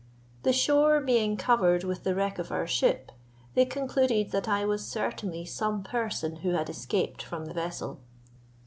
The 0.41 0.51
shore 0.51 0.99
being 0.99 1.37
covered 1.37 1.83
with 1.83 2.03
the 2.03 2.15
wreck 2.15 2.39
of 2.39 2.51
our 2.51 2.65
ship, 2.65 3.11
they 3.53 3.65
concluded 3.65 4.31
that 4.31 4.47
I 4.49 4.65
was 4.65 4.83
certainly 4.83 5.45
some 5.45 5.83
person 5.83 6.37
who 6.37 6.53
had 6.55 6.71
escaped 6.71 7.21
from 7.21 7.45
the 7.45 7.53
vessel. 7.53 7.99